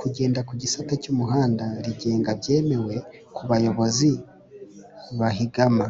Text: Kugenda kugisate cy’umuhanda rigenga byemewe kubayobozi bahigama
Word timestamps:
Kugenda 0.00 0.40
kugisate 0.48 0.92
cy’umuhanda 1.02 1.66
rigenga 1.84 2.30
byemewe 2.40 2.94
kubayobozi 3.36 4.10
bahigama 5.18 5.86